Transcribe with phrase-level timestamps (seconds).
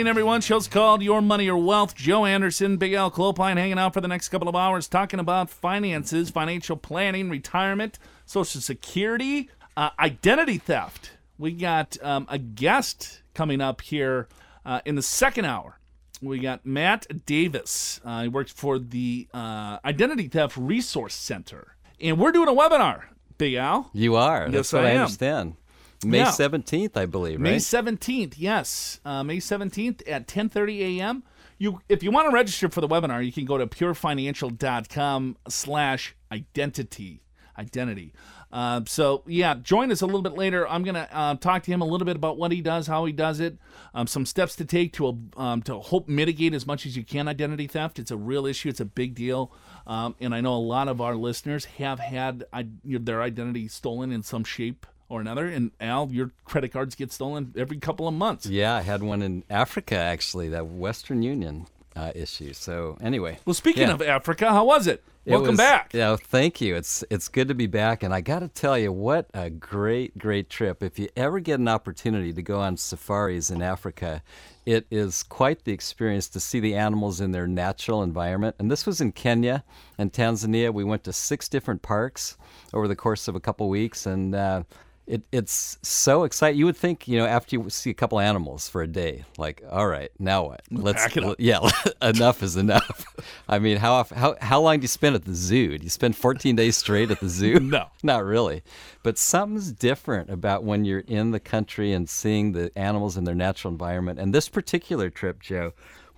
[0.00, 0.40] everyone.
[0.40, 1.94] Show's called Your Money or Wealth.
[1.94, 5.50] Joe Anderson, Big Al Clopine hanging out for the next couple of hours talking about
[5.50, 11.12] finances, financial planning, retirement, Social Security, uh, identity theft.
[11.38, 14.28] We got um, a guest coming up here
[14.64, 15.78] uh, in the second hour.
[16.22, 18.00] We got Matt Davis.
[18.04, 21.76] Uh, he works for the uh, Identity Theft Resource Center.
[22.00, 23.02] And we're doing a webinar,
[23.38, 23.90] Big Al.
[23.92, 24.44] You are.
[24.46, 25.00] Yes, That's what I I, am.
[25.02, 25.56] understand.
[26.04, 27.56] May 17th, I believe, May?
[27.56, 29.00] 17th, yes.
[29.04, 31.22] Uh, May 17th at 10:30 a.m.
[31.58, 36.14] You if you want to register for the webinar, you can go to purefinancial.com slash
[36.30, 37.22] identity.
[37.58, 38.12] Identity.
[38.52, 40.68] Uh, so yeah, join us a little bit later.
[40.68, 43.12] I'm gonna uh, talk to him a little bit about what he does, how he
[43.12, 43.56] does it,
[43.94, 47.28] um, some steps to take to um, to hope mitigate as much as you can
[47.28, 47.98] identity theft.
[47.98, 48.68] It's a real issue.
[48.68, 49.52] It's a big deal,
[49.86, 54.12] um, and I know a lot of our listeners have had I, their identity stolen
[54.12, 55.46] in some shape or another.
[55.46, 58.46] And Al, your credit cards get stolen every couple of months.
[58.46, 62.52] Yeah, I had one in Africa, actually, that Western Union uh, issue.
[62.52, 63.38] So, anyway.
[63.44, 63.94] Well, speaking Yeah.
[63.94, 65.04] of Africa, how was it?
[65.24, 65.92] It Welcome was- back.
[65.94, 66.74] Yeah, thank you.
[66.74, 70.18] It's it's good to be back, and I got to tell you, what a great,
[70.18, 70.82] great trip!
[70.82, 74.20] If you ever get an opportunity to go on safaris in Africa,
[74.66, 78.56] it is quite the experience to see the animals in their natural environment.
[78.58, 79.62] And this was in Kenya
[79.96, 80.74] and Tanzania.
[80.74, 82.36] We went to six different parks
[82.74, 84.34] over the course of a couple weeks, and.
[84.34, 84.62] Uh,
[85.06, 86.58] it, it's so exciting.
[86.58, 89.62] You would think, you know, after you see a couple animals for a day, like,
[89.68, 90.62] all right, now what?
[90.70, 91.36] Let's, Pack it up.
[91.38, 91.58] yeah,
[92.02, 93.04] enough is enough.
[93.48, 95.76] I mean, how how how long do you spend at the zoo?
[95.78, 97.58] Do you spend 14 days straight at the zoo?
[97.72, 97.86] No.
[98.02, 98.62] not really.
[99.02, 103.34] But something's different about when you're in the country and seeing the animals in their
[103.34, 104.18] natural environment.
[104.18, 105.72] And this particular trip, Joe,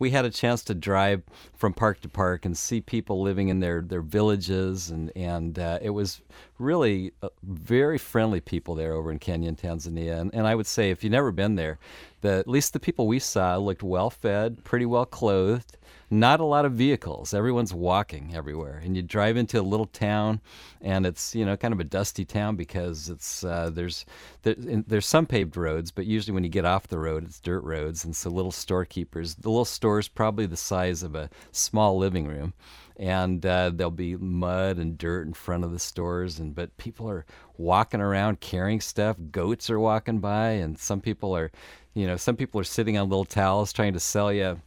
[0.05, 1.23] we had a chance to drive
[1.55, 5.79] from park to park and see people living in their, their villages, and and uh,
[5.81, 6.21] it was
[6.59, 10.21] really uh, very friendly people there over in Kenya and Tanzania.
[10.21, 11.79] And, and I would say, if you've never been there,
[12.21, 15.79] the, at least the people we saw looked well fed, pretty well clothed,
[16.11, 17.35] not a lot of vehicles.
[17.35, 20.41] Everyone's walking everywhere, and you drive into a little town,
[20.81, 24.05] and it's you know kind of a dusty town because it's uh, there's
[24.43, 27.63] there, there's some paved roads, but usually when you get off the road, it's dirt
[27.63, 29.35] roads, and so little storekeepers.
[29.37, 32.55] The little store's probably the size of a small living room,
[32.97, 37.09] and uh, there'll be mud and dirt in front of the stores, and but people
[37.09, 37.25] are
[37.57, 39.17] walking around carrying stuff.
[39.31, 41.51] Goats are walking by, and some people are,
[41.95, 44.61] you know, some people are sitting on little towels trying to sell you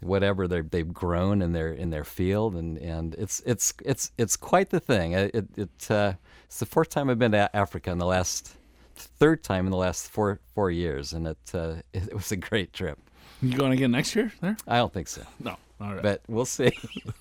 [0.00, 4.36] whatever they they've grown in their in their field, and, and it's it's it's it's
[4.36, 5.12] quite the thing.
[5.12, 6.12] It it, it uh,
[6.46, 8.56] it's the fourth time I've been to Africa in the last
[8.96, 12.72] third time in the last four four years, and it uh, it, was a great
[12.72, 12.98] trip.
[13.42, 14.32] You going again next year?
[14.40, 14.56] There?
[14.66, 15.56] I don't think so, No.
[15.80, 16.02] All right.
[16.02, 16.72] but we'll see.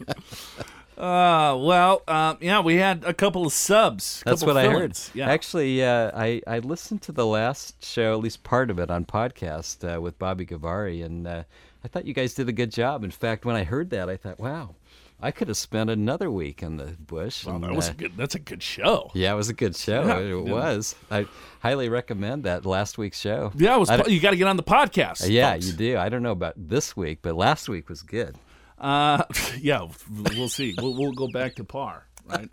[0.98, 4.22] uh, well, um, yeah, we had a couple of subs.
[4.26, 4.98] That's what I heard.
[5.14, 5.30] Yeah.
[5.30, 9.06] Actually, uh, I I listened to the last show, at least part of it, on
[9.06, 11.44] podcast uh, with Bobby Gavari, and uh,
[11.84, 13.04] I thought you guys did a good job.
[13.04, 14.76] In fact, when I heard that, I thought, wow,
[15.22, 17.46] I could have spent another week in the bush.
[17.46, 18.18] Well, and, that was uh, a good.
[18.18, 19.12] That's a good show.
[19.14, 20.04] Yeah, it was a good show.
[20.06, 20.54] Yeah, it yeah.
[20.54, 20.96] was.
[21.12, 21.28] I
[21.62, 23.52] highly recommend that last week's show.
[23.56, 23.90] Yeah, it was.
[24.08, 25.30] You got to get on the podcast.
[25.30, 25.68] yeah, folks.
[25.68, 25.98] you do.
[25.98, 28.38] I don't know about this week, but last week was good.
[28.78, 29.24] Uh,
[29.60, 29.88] yeah,
[30.36, 30.76] we'll see.
[30.78, 32.50] We'll, we'll go back to par, right?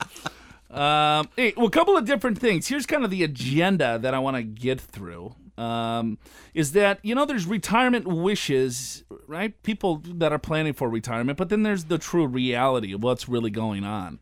[0.71, 2.69] um, hey, well, a couple of different things.
[2.69, 5.35] Here's kind of the agenda that I want to get through.
[5.61, 6.19] Um,
[6.55, 9.61] is that you know there's retirement wishes, right?
[9.63, 13.51] People that are planning for retirement, but then there's the true reality of what's really
[13.51, 14.21] going on.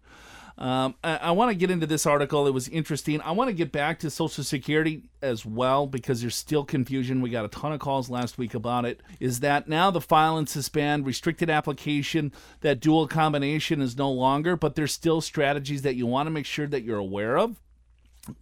[0.58, 2.48] Um, I, I want to get into this article.
[2.48, 3.20] It was interesting.
[3.20, 7.20] I want to get back to Social Security as well because there's still confusion.
[7.20, 9.00] We got a ton of calls last week about it.
[9.20, 12.32] Is that now the file and suspend restricted application,
[12.62, 16.46] that dual combination is no longer, but there's still strategies that you want to make
[16.46, 17.60] sure that you're aware of.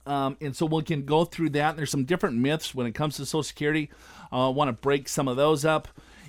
[0.07, 1.77] Um, and so we can go through that.
[1.77, 3.91] There's some different myths when it comes to Social Security.
[4.33, 5.89] Uh, I want to break some of those up.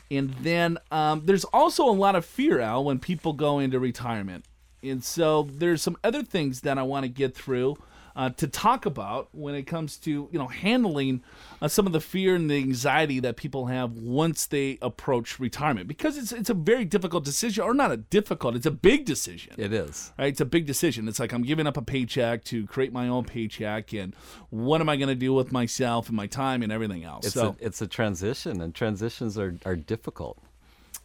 [0.09, 4.45] And then um, there's also a lot of fear, Al, when people go into retirement.
[4.81, 7.77] And so there's some other things that I want to get through
[8.17, 11.21] uh, to talk about when it comes to you know handling
[11.61, 15.87] uh, some of the fear and the anxiety that people have once they approach retirement.
[15.87, 19.53] Because it's it's a very difficult decision or not a difficult it's a big decision.
[19.57, 20.11] It is.
[20.17, 20.29] right?
[20.29, 21.07] It's a big decision.
[21.07, 24.15] It's like i'm giving up a paycheck to create my own paycheck and
[24.49, 27.25] what am i going to do with myself and my time and everything else?
[27.27, 30.39] It's so a it's a transition, and transitions are, are difficult.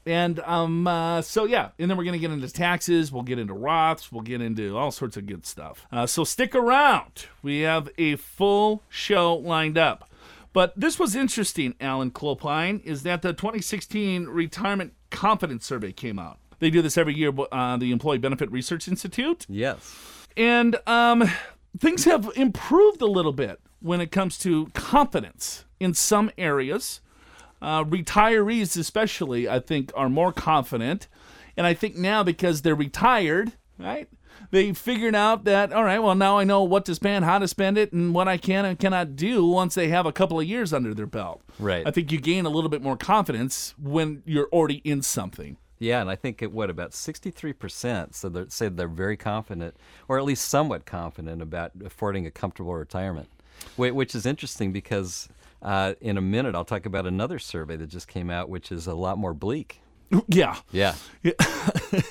[0.07, 3.13] And um, uh, so yeah, and then we're gonna get into taxes.
[3.13, 4.11] We'll get into Roths.
[4.13, 5.87] We'll get into all sorts of good stuff.
[5.93, 7.27] Uh, so stick around.
[7.43, 10.09] We have a full show lined up.
[10.55, 16.39] But this was interesting, Alan Clopine, is that the 2016 Retirement Confidence Survey came out.
[16.59, 19.97] They do this every year, uh, the Employee Benefit Research Institute, Yes.
[20.37, 21.25] and um,
[21.79, 27.01] things have improved a little bit when it comes to confidence in some areas.
[27.63, 31.07] Uh, retirees, especially, I think, are more confident.
[31.57, 34.09] And I think now because they're retired, right?
[34.51, 37.47] They figured out that, all right, well, now I know what to spend, how to
[37.47, 40.47] spend it, and what I can and cannot do once they have a couple of
[40.47, 41.41] years under their belt.
[41.59, 41.87] Right.
[41.87, 45.57] I think you gain a little bit more confidence when you're already in something.
[45.79, 49.77] Yeah, and I think at what about sixty-three percent so they say they're very confident,
[50.07, 53.29] or at least somewhat confident about affording a comfortable retirement,
[53.77, 55.29] which is interesting because
[55.63, 58.87] uh, in a minute I'll talk about another survey that just came out, which is
[58.87, 59.81] a lot more bleak.
[60.29, 60.57] Yeah.
[60.73, 60.95] Yeah.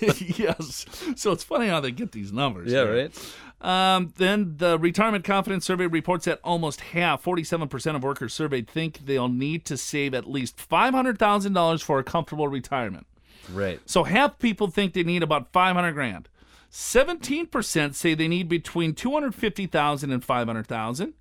[0.02, 0.86] yes.
[1.16, 2.72] So it's funny how they get these numbers.
[2.72, 2.92] here.
[2.92, 3.16] right.
[3.62, 9.06] Um, then the Retirement Confidence Survey reports that almost half, 47% of workers surveyed, think
[9.06, 13.06] they'll need to save at least $500,000 for a comfortable retirement.
[13.54, 13.80] Right.
[13.86, 16.28] So half people think they need about 500 grand.
[16.72, 21.14] 17% say they need between 250,000 and 500,000.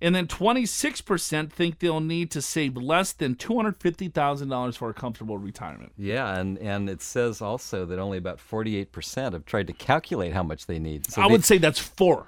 [0.00, 5.92] And then 26% think they'll need to save less than $250,000 for a comfortable retirement.
[5.96, 10.42] Yeah, and, and it says also that only about 48% have tried to calculate how
[10.42, 11.10] much they need.
[11.10, 12.26] So I they- would say that's four.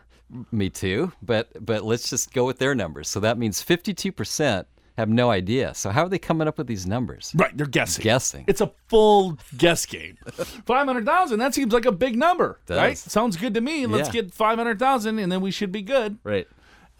[0.52, 3.08] Me too, but but let's just go with their numbers.
[3.08, 4.64] So that means 52%
[4.96, 5.74] have no idea.
[5.74, 7.32] So how are they coming up with these numbers?
[7.34, 8.04] Right, they're guessing.
[8.04, 8.44] Guessing.
[8.46, 10.18] It's a full guess game.
[10.66, 11.40] Five hundred thousand.
[11.40, 12.78] That seems like a big number, Does.
[12.78, 12.96] right?
[12.96, 13.86] Sounds good to me.
[13.86, 14.22] Let's Yeah.
[14.22, 16.18] get five hundred thousand, and then we should be good.
[16.22, 16.46] Right.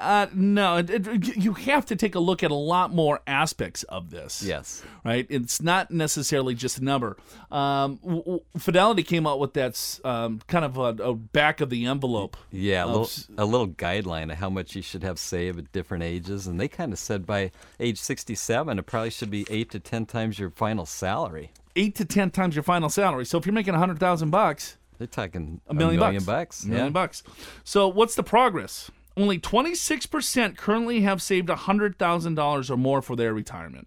[0.01, 4.11] Uh, no, it, you have to take a look at a lot more aspects of
[4.11, 4.43] this.
[4.43, 4.83] Yes.
[5.05, 5.27] Right.
[5.29, 7.17] It's not necessarily just a number.
[7.53, 11.69] Um, w- w- Fidelity came out with that um, kind of a, a back of
[11.69, 12.37] the envelope.
[12.51, 15.59] Yeah, a of little, s- a little guideline of how much you should have saved
[15.59, 16.47] at different ages.
[16.47, 20.07] And they kind of said by age 67, it probably should be eight to 10
[20.07, 21.51] times your final salary.
[21.77, 23.25] eight to ten times your final salary.
[23.27, 26.25] So if you're making a hundred thousand bucks, They're talking a million, bucks.
[26.25, 26.65] bucks.
[26.65, 26.91] A million yeah.
[26.91, 27.23] bucks.
[27.65, 28.91] So what's the progress?
[29.21, 33.87] Only 26% currently have saved $100,000 or more for their retirement.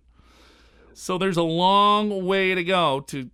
[0.93, 3.29] So there's a long way to go to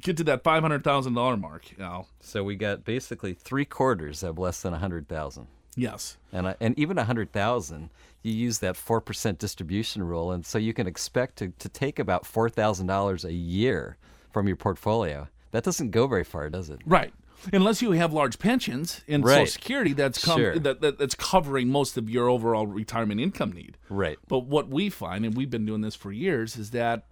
[0.00, 2.06] get to that $500,000 mark, Al.
[2.20, 5.48] So we got basically three quarters of less than 100,000.
[5.76, 6.16] Yes.
[6.32, 7.90] And, I- and even 100,000,
[8.22, 10.30] you use that 4% distribution rule.
[10.30, 13.96] And so you can expect to, to take about $4,000 a year
[14.32, 15.26] from your portfolio.
[15.50, 16.80] That doesn't go very far, does it?
[16.86, 17.12] Right.
[17.52, 20.58] Unless you have large pensions and Social Security that's com- Sure.
[20.58, 23.76] that, that, that's covering most of your overall retirement income need.
[23.88, 24.18] Right.
[24.28, 27.06] But what we find, and we've been doing this for years, is that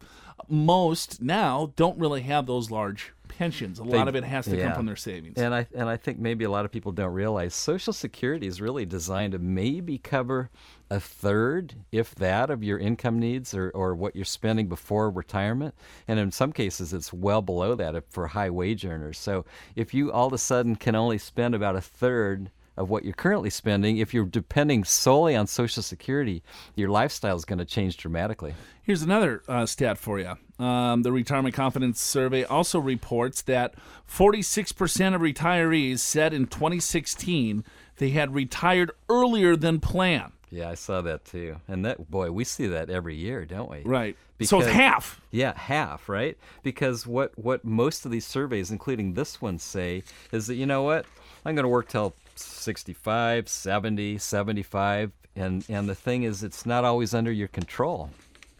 [0.49, 3.79] most now don't really have those large pensions.
[3.79, 5.38] A lot of it has to come from their savings.
[5.38, 8.61] And I and I think maybe a lot of people don't realize Social Security is
[8.61, 10.50] really designed to maybe cover
[10.90, 15.75] a third, if that, of your income needs or, or what you're spending before retirement.
[16.06, 19.19] And in some cases, it's well below that for high wage earners.
[19.19, 19.44] So
[19.75, 23.12] if you all of a sudden can only spend about a third of what you're
[23.12, 26.43] currently spending, if you're depending solely on Social Security,
[26.75, 28.55] your lifestyle is going to change dramatically.
[28.82, 30.37] Here's another uh, stat for you.
[30.62, 33.74] Um, the Retirement Confidence Survey also reports that
[34.08, 37.64] 46% of retirees said in 2016
[37.96, 40.32] they had retired earlier than planned.
[40.50, 41.56] Yeah, I saw that too.
[41.66, 43.81] And that boy, we see that every year, don't we?
[43.82, 44.16] Right.
[44.42, 45.20] so it's Because- half.
[45.31, 46.36] Yeah, half, right?
[46.62, 50.82] Because what what most of these surveys, including this one, say is that you know
[50.82, 51.06] what?
[51.44, 56.84] I'm going to work till 65, 70, 75, and and the thing is it's not
[56.84, 58.10] always under your control.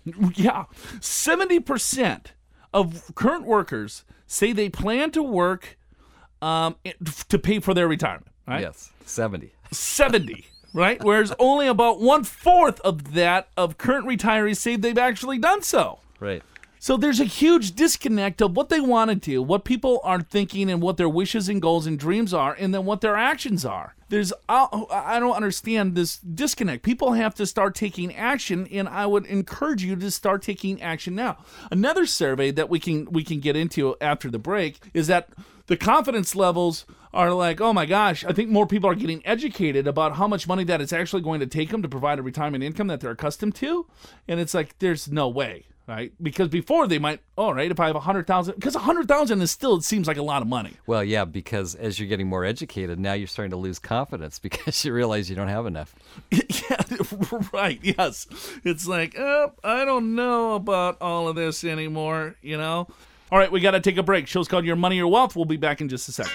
[0.35, 0.65] Yeah.
[0.99, 2.27] 70%
[2.73, 5.79] of current workers say they plan to work
[6.41, 6.77] um,
[7.29, 8.63] to pay for their retirement, right?
[8.63, 9.53] Yes, 70.
[9.71, 11.03] 70, right?
[11.03, 16.01] Whereas only about one fourth of that of current retirees say they've actually done so.
[16.19, 16.43] Right.
[16.83, 20.69] So there's a huge disconnect of what they want to do, what people are thinking,
[20.69, 23.95] and what their wishes and goals and dreams are, and then what their actions are.
[24.09, 26.83] There's I I don't understand this disconnect.
[26.83, 31.15] People have to start taking action, and I would encourage you to start taking action
[31.15, 31.39] now.
[31.71, 35.29] Another survey that we can we can get into after the break is that
[35.69, 36.85] the confidence levels
[37.15, 40.49] are like, oh my gosh, I think more people are getting educated about how much
[40.49, 43.13] money that it's actually going to take them to provide a retirement income that they're
[43.13, 43.87] accustomed to.
[44.27, 46.13] And it's like, there's no way, right?
[46.23, 49.09] Because before they might, all right, if I have a hundred thousand, because a hundred
[49.09, 50.77] thousand is still, it seems like a lot of money.
[50.87, 54.85] Well, yeah, because as you're getting more educated, now you're starting to lose confidence because
[54.85, 55.95] you realize you don't have enough.
[56.31, 56.83] yeah,
[57.53, 57.79] right.
[57.83, 58.27] Yes.
[58.65, 62.89] It's like, oh, I don't know about all of this anymore, you know?
[63.31, 64.27] All right, we got to take a break.
[64.27, 65.35] Show's called Your Money, Your Wealth.
[65.37, 66.33] We'll be back in just a second.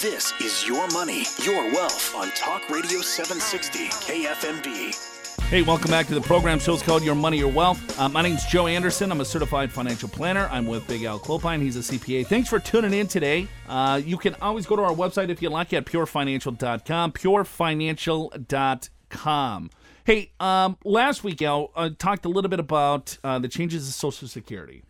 [0.00, 5.15] This is Your Money, Your Wealth on Talk Radio 760 KFMB.
[5.48, 6.58] Hey, welcome back to the program.
[6.58, 8.00] Show's called Your Money, Your Wealth.
[8.00, 9.12] Uh, my name's Joe Anderson.
[9.12, 10.48] I'm a certified financial planner.
[10.50, 11.62] I'm with Big Al Clopine.
[11.62, 12.26] He's a CPA.
[12.26, 13.46] Thanks for tuning in today.
[13.68, 17.12] Uh, you can always go to our website if you like at purefinancial.com.
[17.12, 19.70] Purefinancial.com.
[20.02, 23.92] Hey, um, last week, Al, I talked a little bit about uh, the changes to
[23.92, 24.82] Social Security.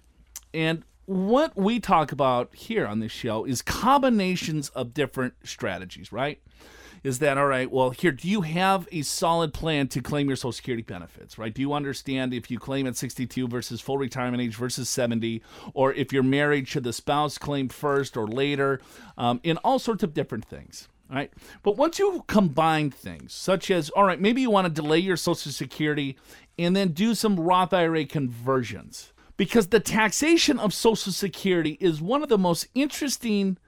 [0.54, 6.40] And what we talk about here on this show is combinations of different strategies, right?
[7.02, 7.70] Is that all right?
[7.70, 11.54] Well, here, do you have a solid plan to claim your Social Security benefits, right?
[11.54, 15.42] Do you understand if you claim at 62 versus full retirement age versus 70,
[15.74, 18.80] or if you're married, should the spouse claim first or later,
[19.16, 21.32] um, in all sorts of different things, right?
[21.62, 25.16] But once you combine things, such as, all right, maybe you want to delay your
[25.16, 26.16] Social Security
[26.58, 32.22] and then do some Roth IRA conversions because the taxation of Social Security is one
[32.22, 33.58] of the most interesting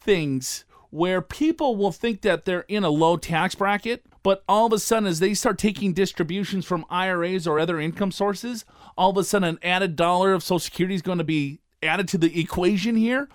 [0.00, 4.72] things where people will think that they're in a low tax bracket, but all of
[4.72, 8.64] a sudden, as they start taking distributions from IRAs or other income sources,
[8.96, 12.08] all of a sudden, an added dollar of Social Security is going to be added
[12.08, 13.28] to the equation here,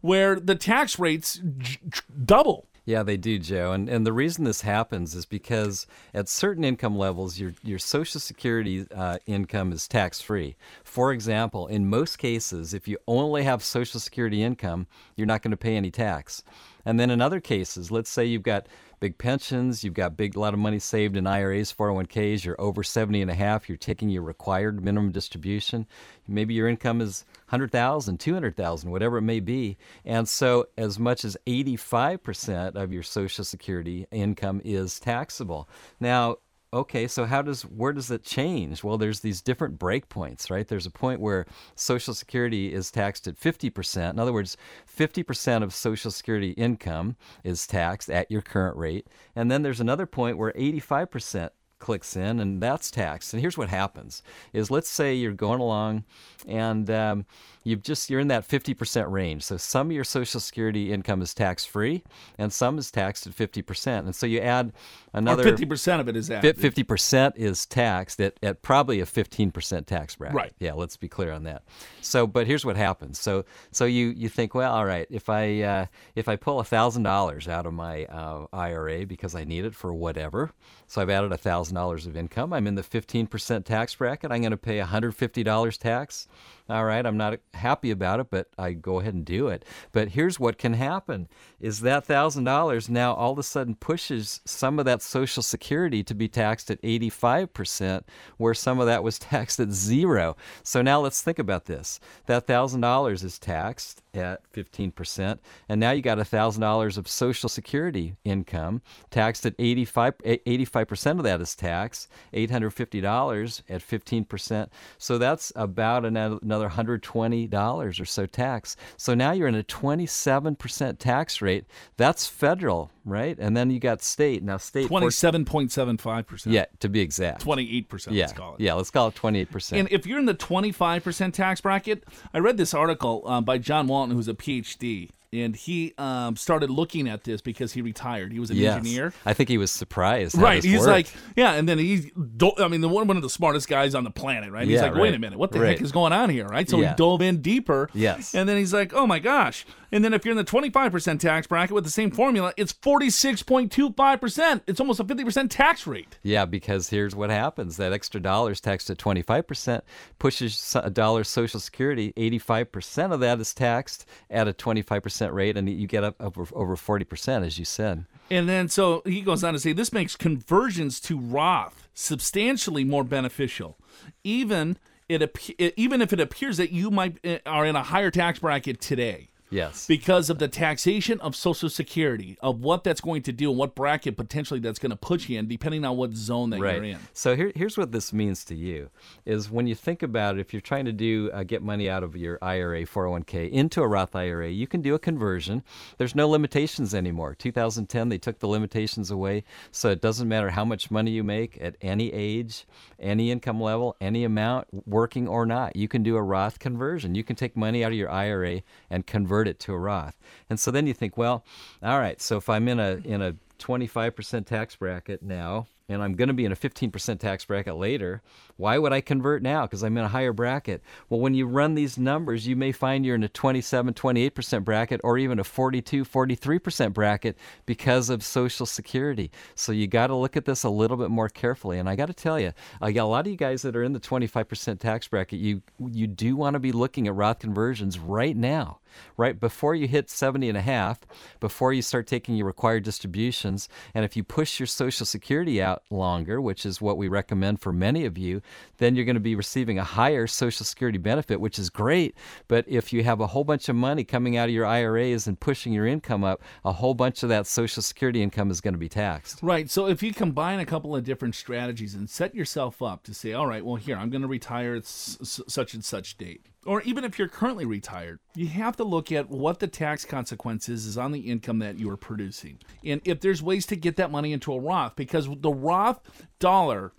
[0.00, 1.78] where the tax rates j-
[2.24, 2.66] double.
[2.86, 3.72] Yeah, they do, Joe.
[3.72, 8.20] And and the reason this happens is because at certain income levels, your your Social
[8.20, 10.56] Security uh, income is tax free.
[10.82, 15.52] For example, in most cases, if you only have Social Security income, you're not going
[15.52, 16.42] to pay any tax.
[16.84, 18.66] And then in other cases, let's say you've got
[19.00, 22.82] big pensions, you've got big a lot of money saved in IRAs, 401ks, you're over
[22.82, 25.86] 70 and a half, you're taking your required minimum distribution.
[26.28, 29.78] Maybe your income is 100,000, 200,000, whatever it may be.
[30.04, 35.68] And so as much as 85% of your social security income is taxable.
[35.98, 36.36] Now,
[36.72, 38.84] okay, so how does where does it change?
[38.84, 40.66] Well, there's these different breakpoints, right?
[40.66, 44.10] There's a point where Social Security is taxed at 50%.
[44.10, 49.50] In other words, 50% of Social Security income is taxed at your current rate, and
[49.50, 54.22] then there's another point where 85% clicks in and that's taxed and here's what happens
[54.52, 56.04] is let's say you're going along
[56.46, 57.26] and um,
[57.64, 59.42] you've just you're in that 50% range.
[59.42, 62.02] So some of your social security income is tax free
[62.38, 64.72] and some is taxed at 50% and so you add
[65.12, 66.56] another or 50% of it is added.
[66.56, 70.36] 50% is taxed at, at probably a 15% tax bracket.
[70.36, 70.52] Right.
[70.58, 71.62] yeah let's be clear on that.
[72.00, 73.18] So but here's what happens.
[73.20, 76.64] So so you you think well all right if i uh, if i pull a
[76.64, 80.52] thousand dollars out of my uh, ira because i need it for whatever
[80.86, 81.36] so i've added a
[81.70, 82.52] thousand dollars of income.
[82.52, 84.32] I'm in the 15% tax bracket.
[84.32, 86.26] I'm going to pay $150 tax
[86.70, 89.64] all right i'm not happy about it but i go ahead and do it.
[89.92, 91.28] But here's what can happen
[91.60, 96.02] is that thousand dollars now all of a sudden pushes some of that social security
[96.04, 98.02] to be taxed at 85%
[98.38, 100.36] where some of that was taxed at zero.
[100.62, 102.00] So now let's think about this.
[102.26, 107.06] That thousand dollars is taxed at 15% and now you got a thousand dollars of
[107.06, 114.68] social security income taxed at 85 eh, 85% of that is tax $850 at 15%
[114.98, 118.76] so that's about another another $120 or so tax.
[118.96, 121.64] So now you're in a 27% tax rate.
[121.96, 123.38] That's federal right?
[123.38, 124.42] And then you got state.
[124.42, 126.52] Now state 27.75%.
[126.52, 127.44] yeah to be exact.
[127.44, 128.60] 28%, yeah let's call it.
[128.60, 132.58] yeah let's call it 28% And if you're in the 25% tax bracket, I read
[132.58, 137.22] this article um, by John Walton, who's a PhD, and he um, started looking at
[137.24, 138.32] this because he retired.
[138.32, 138.76] He was an yes.
[138.76, 139.12] engineer.
[139.24, 140.88] I think he was surprised Right, he's worked.
[140.90, 141.06] like,
[141.36, 144.02] yeah, and then he's, do- I mean, the one one of the smartest guys on
[144.04, 144.66] the planet, right?
[144.66, 145.70] He's Yeah, like, wait a minute, what the Right.
[145.70, 146.68] heck is going on here, right?
[146.68, 146.90] So Yeah.
[146.90, 148.34] he dove in deeper, Yes.
[148.34, 151.46] and then he's like, oh my gosh, and then if you're in the 25% tax
[151.46, 154.62] bracket with the same formula, it's 46.25%.
[154.66, 156.18] It's almost a 50% tax rate.
[156.22, 159.82] Yeah, because here's what happens: that extra dollar is taxed at 25%,
[160.18, 162.12] pushes a dollar Social Security.
[162.16, 166.76] 85% of that is taxed at a 25% rate, and you get up over over
[166.76, 168.04] 40%, as you said.
[168.30, 173.04] And then so he goes on to say this makes conversions to Roth substantially more
[173.04, 173.78] beneficial,
[174.24, 178.38] even it even if it appears that you might uh, are in a higher tax
[178.38, 179.29] bracket today.
[179.50, 179.86] Yes.
[179.86, 183.74] because of the taxation of Social Security, of what that's going to do and what
[183.74, 186.98] bracket potentially that's going to put you in, depending on what zone that you're in.
[187.12, 188.90] So here, here's what this means to you:
[189.26, 192.02] is when you think about it, if you're trying to do uh, get money out
[192.02, 195.62] of your IRA, 401k into a Roth IRA, you can do a conversion.
[195.98, 197.34] There's no limitations anymore.
[197.34, 201.58] 2010, they took the limitations away, so it doesn't matter how much money you make
[201.60, 202.66] at any age,
[202.98, 205.74] any income level, any amount, working or not.
[205.76, 207.14] You can do a Roth conversion.
[207.14, 210.16] You can take money out of your IRA and convert it to a Roth.
[210.48, 211.44] And so then you think, well,
[211.82, 212.20] all right.
[212.20, 216.34] So if I'm in a in a 25% tax bracket now, and I'm going to
[216.34, 218.22] be in a 15% tax bracket later.
[218.60, 219.62] Why would I convert now?
[219.62, 220.82] Because I'm in a higher bracket.
[221.08, 225.00] Well, when you run these numbers, you may find you're in a 27, 28% bracket
[225.02, 229.30] or even a 42, 43% bracket because of Social Security.
[229.54, 231.78] So you got to look at this a little bit more carefully.
[231.78, 232.52] And I got to tell you,
[232.82, 235.62] I got a lot of you guys that are in the 25% tax bracket, you
[235.78, 238.80] you do want to be looking at Roth conversions right now
[239.16, 241.00] right before you hit 70 and a half
[241.38, 245.82] before you start taking your required distributions and if you push your social security out
[245.90, 248.42] longer which is what we recommend for many of you
[248.78, 252.14] then you're going to be receiving a higher social security benefit which is great
[252.48, 255.40] but if you have a whole bunch of money coming out of your IRAs and
[255.40, 258.78] pushing your income up a whole bunch of that social security income is going to
[258.78, 259.70] be taxed Right.
[259.70, 263.32] So if you combine a couple of different strategies and set yourself up to say,
[263.32, 266.46] all right, well, here, I'm going to retire at s- such and such date.
[266.66, 270.86] Or even if you're currently retired, you have to look at what the tax consequences
[270.86, 272.58] is on the income that you are producing.
[272.84, 276.00] And if there's ways to get that money into a Roth, because the Roth
[276.38, 276.92] dollar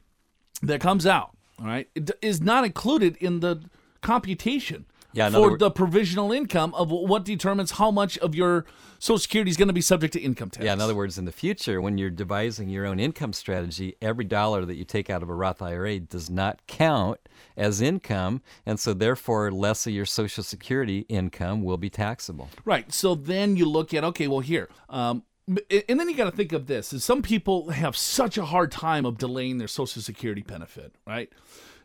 [0.63, 3.62] that comes out, all right, it is not included in the
[4.01, 8.65] computation Yeah, for wor- the provisional income of what determines how much of your
[8.98, 10.63] Social Security is going to be subject to income tax.
[10.63, 14.25] Yeah, in other words, in the future, when you're devising your own income strategy, every
[14.25, 17.20] dollar that you take out of a Roth IRA does not count
[17.58, 22.50] as income, and so therefore, less of your Social Security income will be taxable.
[22.65, 22.91] Right.
[22.94, 26.53] So then you look at okay, well here, um, and then you got to think
[26.53, 30.41] of this: is some people have such a hard time of delaying their Social Security
[30.41, 30.93] benefit.
[31.05, 31.31] Right.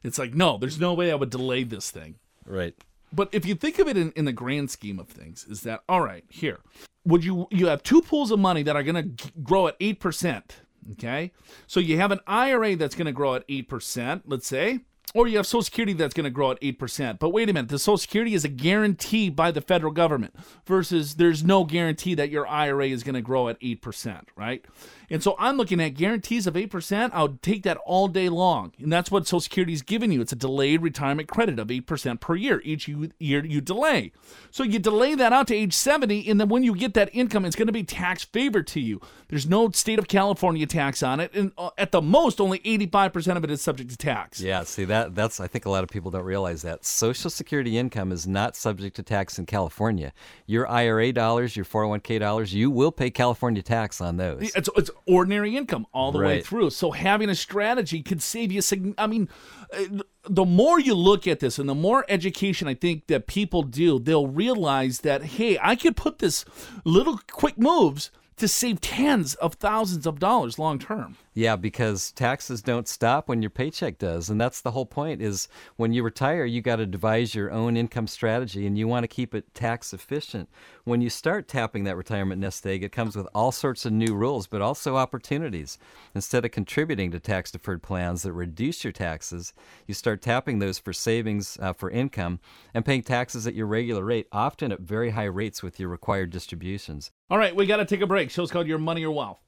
[0.02, 2.16] It's like no, there's no way I would delay this thing.
[2.44, 2.74] Right.
[3.12, 5.82] But if you think of it in, in the grand scheme of things, is that
[5.88, 6.24] all right?
[6.28, 6.60] Here,
[7.04, 10.00] would you you have two pools of money that are going to grow at eight
[10.00, 10.56] percent?
[10.92, 11.32] Okay,
[11.66, 14.80] so you have an IRA that's going to grow at eight percent, let's say,
[15.16, 17.18] or you have Social Security that's going to grow at eight percent.
[17.18, 20.34] But wait a minute, the Social Security is a guarantee by the federal government,
[20.66, 24.64] versus there's no guarantee that your IRA is going to grow at eight percent, right?
[25.10, 27.14] And so I'm looking at guarantees of eight percent.
[27.14, 30.20] I would take that all day long, and that's what Social Security is giving you.
[30.20, 34.12] It's a delayed retirement credit of eight percent per year each year you delay.
[34.50, 37.44] So you delay that out to age 70, and then when you get that income,
[37.44, 39.00] it's going to be tax favored to you.
[39.28, 43.36] There's no state of California tax on it, and uh, at the most, only 85%
[43.36, 44.40] of it is subject to tax.
[44.40, 47.78] Yeah, see that that's I think a lot of people don't realize that Social Security
[47.78, 50.12] income is not subject to tax in California.
[50.46, 54.54] Your IRA dollars, your 401k dollars, you will pay California tax on those.
[54.54, 56.70] It's, it's ordinary income all the way through.
[56.70, 58.60] So having a strategy could save you.
[58.62, 59.28] sign- I mean,
[59.72, 63.62] uh, the more you look at this and the more education I think that people
[63.62, 66.44] do, they'll realize that hey, I could put this
[66.84, 71.16] little quick moves to save tens of thousands of dollars long term.
[71.32, 75.20] Yeah, because taxes don't stop when your paycheck does, and that's the whole point.
[75.20, 79.04] Is when you retire, you got to devise your own income strategy, and you want
[79.04, 80.48] to keep it tax efficient.
[80.84, 84.14] When you start tapping that retirement nest egg, it comes with all sorts of new
[84.14, 85.78] rules, but also opportunities.
[86.14, 89.52] Instead of contributing to tax deferred plans that reduce your taxes,
[89.86, 92.40] you start tapping those for savings uh, for income
[92.74, 96.30] and paying taxes at your regular rate, often at very high rates with your required
[96.30, 97.10] distributions.
[97.28, 98.30] All right, we got to take a break.
[98.30, 99.40] Show's called Your Money or Wealth.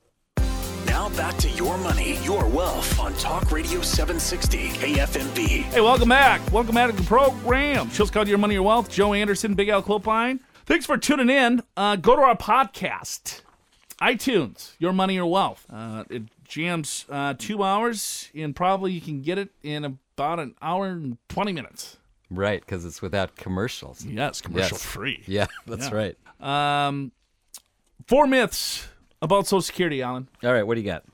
[0.87, 5.47] Now back to your money, your wealth on Talk Radio 760 KFMB.
[5.63, 6.41] Hey, welcome back.
[6.53, 7.89] Welcome back to the program.
[7.91, 8.91] Show's called Your Money or Wealth.
[8.91, 10.41] Joe Anderson, Big Al Clopine.
[10.67, 11.63] Thanks for tuning in.
[11.77, 13.43] Uh, go to our podcast,
[14.03, 15.65] iTunes, Your Money or Wealth.
[15.73, 20.55] Uh, it jams uh, two hours, and probably you can get it in about an
[20.61, 21.97] hour and 20 minutes.
[22.31, 24.05] Right, because it's without commercials.
[24.05, 24.85] Yes, commercial Yes.
[24.85, 25.23] free.
[25.27, 25.95] Yeah, that's Yeah.
[26.41, 26.87] right.
[26.89, 27.13] Um,
[28.07, 28.89] four myths
[29.23, 30.29] about Social Security, Alan.
[30.45, 31.05] All right, what do you got?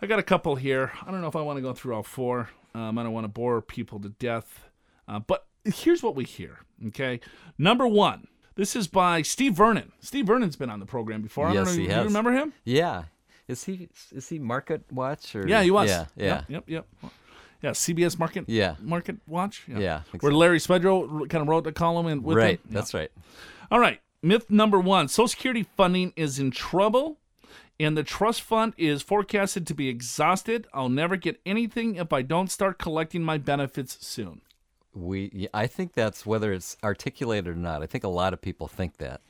[0.00, 0.92] I got a couple here.
[1.06, 2.50] I don't know if I want to go through all four.
[2.74, 4.64] Um, I don't want to bore people to death.
[5.08, 6.58] Uh, but here's what we hear.
[6.88, 7.20] Okay.
[7.58, 8.28] Number one.
[8.54, 9.92] This is by Steve Vernon.
[10.00, 11.46] Steve Vernon's been on the program before.
[11.46, 11.98] I don't Yes, know, he do has.
[12.02, 12.52] you remember him?
[12.64, 13.04] Yeah.
[13.46, 15.88] Is he is he Market Watch or Yeah, he was.
[15.88, 16.42] Yeah, yeah.
[16.48, 17.12] Yep, yep, yep.
[17.62, 18.44] Yeah, CBS Market.
[18.48, 18.74] Yeah.
[18.80, 19.62] Market Watch.
[19.68, 20.32] Yeah, I think Where.
[20.32, 22.60] Larry Spedro kind of wrote the column and with Right, him.
[22.70, 23.10] that's right.
[23.70, 24.00] All right.
[24.22, 27.18] Myth number one Social Security funding is in trouble,
[27.78, 30.66] and the trust fund is forecasted to be exhausted.
[30.74, 34.40] I'll never get anything if I don't start collecting my benefits soon.
[34.92, 37.82] we I think that's whether it's articulated or not.
[37.82, 39.20] I think a lot of people think that.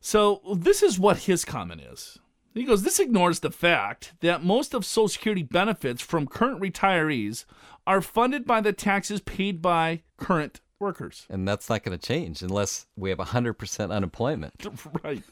[0.00, 2.18] So this is what his comment is.
[2.54, 7.44] He goes, This ignores the fact that most of Social Security benefits from current retirees
[7.88, 11.26] are funded by the taxes paid by current workers.
[11.28, 14.54] And that's not going to change unless we have 100% unemployment.
[15.02, 15.22] right.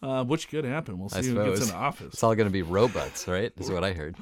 [0.00, 0.98] Uh, which could happen.
[0.98, 1.58] We'll see I who suppose.
[1.58, 2.14] gets in office.
[2.14, 3.52] It's all going to be robots, right?
[3.56, 4.14] Is what I heard.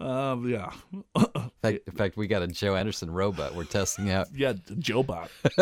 [0.00, 0.72] Um, yeah.
[1.14, 4.28] In fact, in fact, we got a Joe Anderson robot we're testing out.
[4.34, 5.30] Yeah, Joe Bot.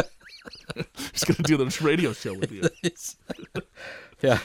[1.12, 2.62] He's going to do this radio show with you.
[4.22, 4.38] yeah.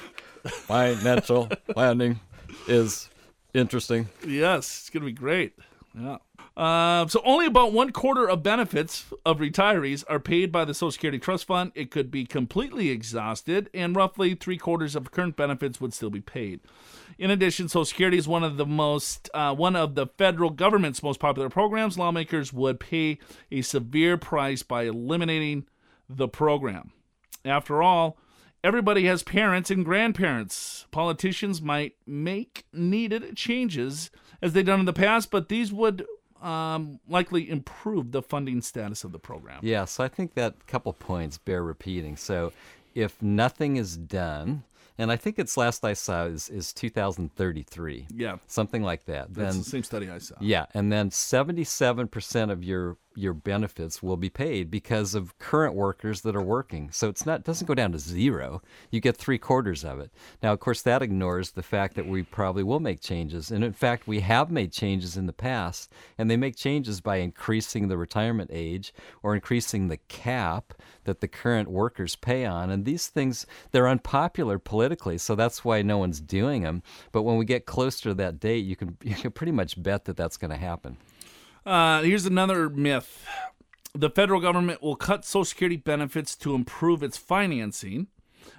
[0.68, 2.20] My natural landing
[2.68, 3.08] is
[3.54, 4.10] interesting.
[4.26, 5.54] Yes, it's going to be great.
[5.98, 6.18] Yeah.
[6.58, 10.92] Uh, so only about one quarter of benefits of retirees are paid by the Social
[10.92, 11.72] Security Trust Fund.
[11.76, 16.22] It could be completely exhausted, and roughly three quarters of current benefits would still be
[16.22, 16.62] paid.
[17.20, 21.04] In addition, Social Security is one of the most uh, one of the federal government's
[21.04, 21.98] most popular programs.
[21.98, 23.20] Lawmakers would pay
[23.52, 25.68] a severe price by eliminating
[26.10, 26.92] the program.
[27.46, 28.18] After all,
[28.64, 30.88] everybody has parents and grandparents.
[30.92, 34.10] Politicians might make needed changes
[34.44, 36.06] as they've done in the past, but these would
[36.42, 39.60] um, likely improve the funding status of the program.
[39.64, 42.18] Yeah, so I think that couple points bear repeating.
[42.18, 42.52] So
[42.94, 44.64] if nothing is done,
[44.98, 48.08] and I think its last I saw is, is 2033.
[48.14, 48.36] Yeah.
[48.46, 49.34] Something like that.
[49.34, 50.36] That's then the same study I saw.
[50.40, 56.22] Yeah, and then 77% of your your benefits will be paid because of current workers
[56.22, 56.90] that are working.
[56.92, 58.62] So it's not doesn't go down to zero.
[58.92, 60.12] You get three quarters of it.
[60.42, 63.74] Now, of course, that ignores the fact that we probably will make changes, and in
[63.74, 67.98] fact, we have made changes in the past, and they make changes by increasing the
[67.98, 70.74] retirement age or increasing the cap
[71.04, 72.70] that the current workers pay on.
[72.70, 76.84] And these things they're unpopular politically, so that's why no one's doing them.
[77.12, 80.06] But when we get closer to that date, you can you can pretty much bet
[80.06, 80.98] that that's going to happen.
[81.66, 83.26] Uh, here's another myth.
[83.94, 88.08] The federal government will cut Social Security benefits to improve its financing.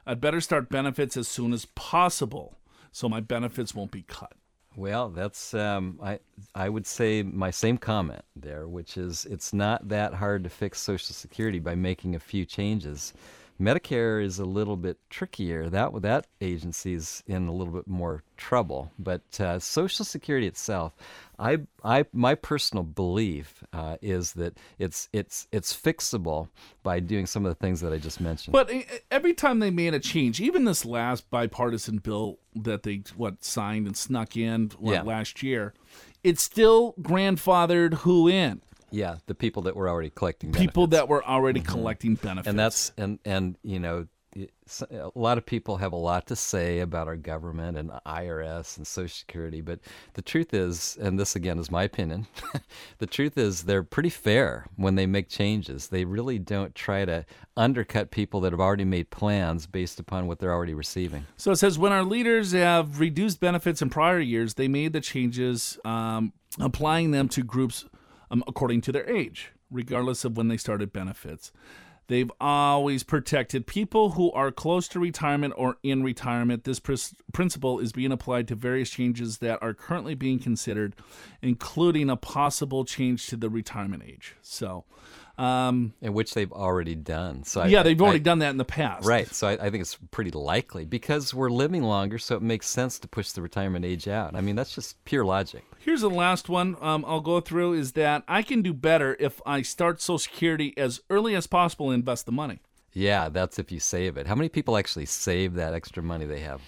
[0.07, 2.59] I'd better start benefits as soon as possible
[2.93, 4.35] so my benefits won't be cut.
[4.77, 6.19] Well, that's um, I
[6.55, 10.81] I would say my same comment there, which is it's not that hard to fix
[10.81, 13.13] Social Security by making a few changes.
[13.61, 15.71] Medicare is a little bit trickier.
[15.71, 18.91] That that agency's in a little bit more trouble.
[18.99, 20.93] But uh, Social Security itself,
[21.39, 26.49] I, I my personal belief uh, is that it's it's it's fixable
[26.83, 28.53] by doing some of the things that I just mentioned.
[28.53, 28.71] But
[29.11, 33.87] every time they made a change, even this last bipartisan bill that they what signed
[33.87, 35.03] and snuck in what, Yeah.
[35.03, 35.75] last year,
[36.25, 38.63] it still grandfathered who in
[38.95, 40.71] yeah, the people that were already collecting benefits.
[40.71, 42.49] people that were already collecting benefits.
[42.49, 44.07] and that's and and you know
[44.91, 48.87] a lot of people have a lot to say about our government and IRS and
[48.87, 49.79] Social Security, but
[50.15, 52.27] the truth is, and this again is my opinion,
[52.99, 55.89] the truth is they're pretty fair when they make changes.
[55.89, 57.25] They really don't try to
[57.57, 61.27] undercut people that have already made plans based upon what they're already receiving.
[61.37, 65.01] So it says when our leaders have reduced benefits in prior years, they made the
[65.01, 67.85] changes, um, applying them to groups
[68.35, 71.53] um, according to their age, regardless of when they started benefits.
[72.07, 76.65] They've always protected people who are close to retirement or in retirement.
[76.65, 80.97] This pris- principle is being applied to various changes that are currently being considered,
[81.41, 84.37] including a possible change to the retirement age.
[84.43, 84.85] So,
[85.39, 87.43] um, And which they've already done.
[87.45, 89.07] So I- yeah, they've already I- done that in the past.
[89.07, 89.27] Right.
[89.35, 92.99] So I, I think it's pretty likely because we're living longer, so it makes sense
[92.99, 94.37] to push the retirement age out.
[94.37, 95.65] I mean, that's just pure logic.
[95.85, 99.43] Here's the last one um, I'll go through is that I can do better if
[99.45, 102.61] I start Social Security as early as possible and invest the money.
[102.95, 104.27] Yeah, that's if you save it.
[104.27, 106.63] How many people actually save that extra money they have?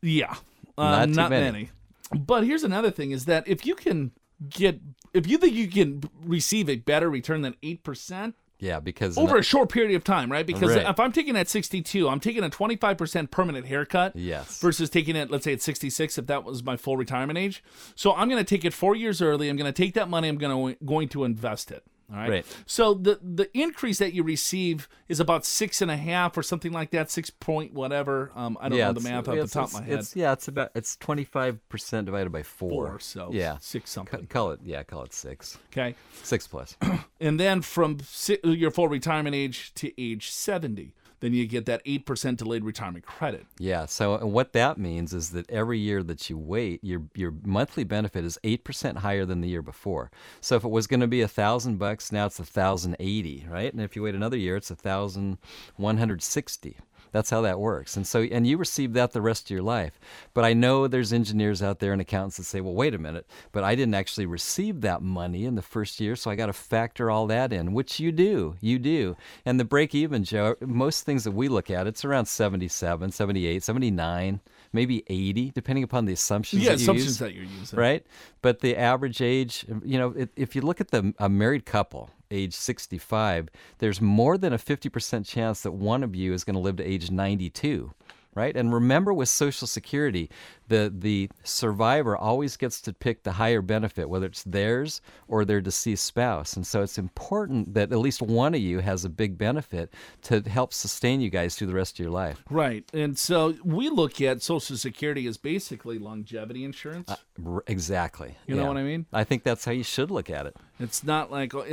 [0.00, 0.34] Yeah,
[0.78, 1.44] uh, Not not, many.
[1.44, 1.70] many.
[2.14, 4.12] But here's another thing: is that if you can
[4.48, 4.80] get,
[5.12, 9.36] if you think you can receive a better return than eight percent Yeah, because over
[9.36, 10.46] a short period of time, right?
[10.46, 10.88] Because Right.
[10.88, 14.16] if I'm taking at 62, I'm taking a 25 percent permanent haircut.
[14.16, 14.60] Yes.
[14.60, 17.62] Versus taking it, let's say at 66, if that was my full retirement age.
[17.94, 19.48] So I'm going to take it four years early.
[19.48, 20.28] I'm going to take that money.
[20.28, 21.84] I'm going to going to invest it.
[22.10, 22.30] All right.
[22.30, 22.46] Right.
[22.66, 26.72] So the the increase that you receive is about six and a half or something
[26.72, 28.30] like that, six point whatever.
[28.34, 29.98] Um, I don't yeah, know the math off the top of my head.
[30.00, 32.90] It's, yeah, it's about it's twenty five percent divided by four.
[32.90, 34.20] Four, so yeah, six something.
[34.20, 35.94] C- call it yeah, call it six, Okay.
[36.22, 36.76] six plus.
[37.18, 41.84] And then from si- your full retirement age to age 70, then you get that
[41.84, 43.46] 8% delayed retirement credit.
[43.58, 43.86] yeah.
[43.86, 47.84] So uh, what that means is that every year that you wait, your your monthly
[47.84, 50.10] benefit is eight percent higher than the year before.
[50.40, 53.46] So if it was going to be a thousand bucks, now it's a thousand eighty,
[53.48, 53.72] right?
[53.72, 55.38] And if you wait another year, it's a thousand
[55.76, 56.76] one hundred sixty.
[57.16, 57.96] That's how that works.
[57.96, 59.98] And so, and you receive that the rest of your life.
[60.34, 63.26] But I know there's engineers out there and accountants that say, well, wait a minute,
[63.52, 66.52] but I didn't actually receive that money in the first year, so I got to
[66.52, 68.56] factor all that in, which you do.
[68.60, 69.16] You do.
[69.46, 73.62] And the break even, Joe, most things that we look at, it's around 77, 78,
[73.62, 74.40] 79
[74.72, 76.62] maybe 80, depending upon the assumptions.
[76.62, 77.78] Yeah, that assumptions use, that you're using.
[77.78, 78.04] Right,
[78.42, 82.10] but the average age, you know, if, if you look at the a married couple,
[82.30, 86.60] age 65, there's more than a 50% chance that one of you is going to
[86.60, 87.92] live to age 92
[88.36, 88.54] right?
[88.54, 90.30] And remember with Social Security,
[90.68, 95.60] the the survivor always gets to pick the higher benefit, whether it's theirs or their
[95.60, 96.54] deceased spouse.
[96.54, 100.40] And so it's important that at least one of you has a big benefit to
[100.40, 102.42] help sustain you guys through the rest of your life.
[102.50, 102.84] Right.
[102.92, 107.10] And so we look at Social Security as basically longevity insurance.
[107.10, 108.36] Uh, R- exactly.
[108.46, 109.06] You know what I mean?
[109.12, 110.56] I think that's how you should look at it.
[110.78, 111.64] It's not like uh,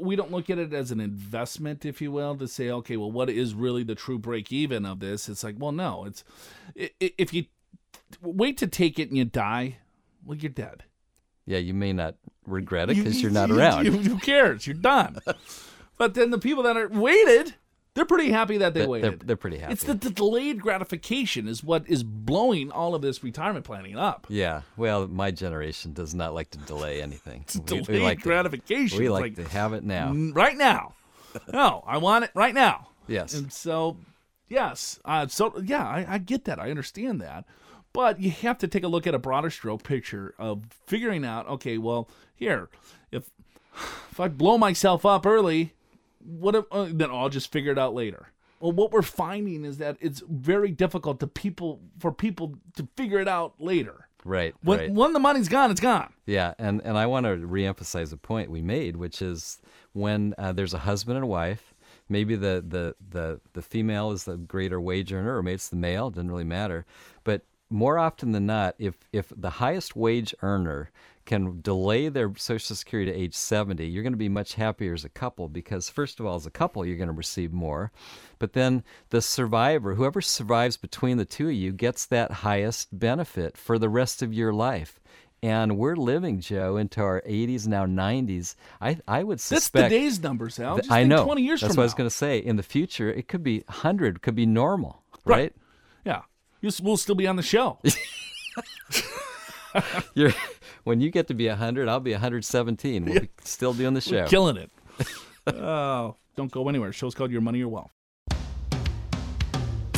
[0.00, 3.10] we don't look at it as an investment, if you will, to say, okay, well,
[3.10, 5.28] what is really the true break even of this?
[5.28, 6.24] It's like, well, no, it's
[6.74, 7.46] if you
[8.22, 9.78] wait to take it and you die,
[10.24, 10.84] well, you're dead.
[11.46, 12.16] Yeah, you may not
[12.46, 13.86] regret it because you, are not around.
[13.86, 14.66] You, who cares?
[14.66, 15.18] You're done.
[15.98, 17.54] but then the people that are waited,
[17.94, 19.20] they're pretty happy that they they're, waited.
[19.20, 19.72] They're, they're, pretty happy.
[19.72, 24.26] It's the, the, delayed gratification is what is blowing all of this retirement planning up.
[24.28, 24.62] Yeah.
[24.76, 27.42] Well, my generation does not like to delay anything.
[27.42, 28.98] It's we, delayed we like gratification.
[28.98, 30.12] To, we like, like, to have it now.
[30.12, 30.94] Right now.
[31.52, 32.88] no, I want it right now.
[33.06, 33.34] Yes.
[33.34, 33.96] And so,
[34.48, 35.00] yes.
[35.04, 36.58] Uh, so, yeah, I, I get that.
[36.58, 37.46] I understand that.
[37.92, 41.48] But you have to take a look at a broader stroke picture of figuring out,
[41.48, 42.68] okay, well, here,
[43.10, 43.30] if
[44.10, 45.74] if I blow myself up early,
[46.20, 48.28] what if, uh, then I'll just figure it out later.
[48.60, 53.20] Well, what we're finding is that it's very difficult to people for people to figure
[53.20, 54.08] it out later.
[54.24, 54.54] Right.
[54.62, 54.90] When right.
[54.90, 56.12] when the money's gone, it's gone.
[56.26, 59.58] Yeah, and and I want to reemphasize a point we made, which is
[59.92, 61.72] when uh, there's a husband and a wife,
[62.08, 65.76] maybe the the the the female is the greater wage earner, or maybe it's the
[65.76, 66.08] male.
[66.08, 66.84] It doesn't really matter,
[67.22, 70.90] but more often than not, if if the highest wage earner
[71.28, 75.04] can delay their Social Security to age 70, you're going to be much happier as
[75.04, 77.92] a couple because, first of all, as a couple, you're going to receive more.
[78.38, 83.58] But then the survivor, whoever survives between the two of you, gets that highest benefit
[83.58, 84.98] for the rest of your life.
[85.42, 88.54] And we're living, Joe, into our 80s now 90s.
[88.80, 90.78] I I would suspect that's today's numbers, Al.
[90.78, 91.24] Th- I know.
[91.26, 91.84] 20 years that's from what now.
[91.84, 92.38] I was going to say.
[92.38, 95.36] In the future, it could be 100, could be normal, right?
[95.36, 95.52] right?
[96.60, 97.78] Yeah, we'll still be on the show.
[100.14, 100.32] You're
[100.84, 103.04] when you get to be 100, I'll be 117.
[103.04, 103.20] We'll yeah.
[103.20, 104.22] be still doing the show.
[104.22, 104.70] We're killing it.
[105.54, 106.92] oh, don't go anywhere.
[106.92, 107.90] Show's called Your Money, Your Wealth.